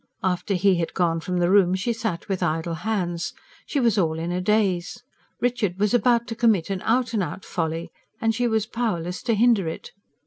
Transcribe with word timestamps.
After 0.23 0.55
he 0.55 0.77
had 0.77 0.95
gone 0.95 1.19
from 1.19 1.37
the 1.37 1.51
room 1.51 1.75
she 1.75 1.93
sat 1.93 2.27
with 2.27 2.41
idle 2.41 2.73
hands. 2.73 3.35
She 3.67 3.79
was 3.79 3.99
all 3.99 4.17
in 4.17 4.31
a 4.31 4.41
daze. 4.41 5.03
Richard 5.39 5.77
was 5.77 5.93
about 5.93 6.25
to 6.29 6.35
commit 6.35 6.71
an 6.71 6.81
out 6.85 7.13
and 7.13 7.21
out 7.21 7.45
folly, 7.45 7.91
and 8.19 8.33
she 8.33 8.47
was 8.47 8.65
powerless 8.65 9.21
to 9.21 9.35
hinder 9.35 9.67
it. 9.67 9.91